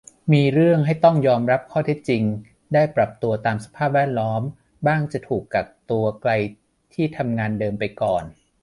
[0.31, 2.23] มีเรื่องให้ต้องยอมรับข้อเท็จจริง
[2.73, 4.41] ได้ปรับตัวตามสภาพแวดล้อม
[4.87, 6.31] บ้างจะถูกกักตัวไกล
[6.93, 8.23] ที่ทำงานเดิมไปก่อน